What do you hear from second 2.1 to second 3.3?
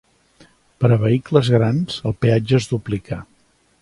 el peatge es duplica.